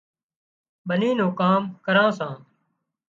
[0.87, 2.35] ٻنِِي نُون ڪام ڪراوان سان